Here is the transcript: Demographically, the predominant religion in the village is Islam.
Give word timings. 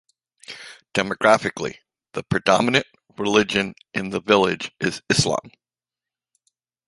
Demographically, 0.95 1.75
the 2.13 2.23
predominant 2.23 2.87
religion 3.19 3.75
in 3.93 4.09
the 4.09 4.19
village 4.19 4.71
is 4.79 5.03
Islam. 5.11 5.51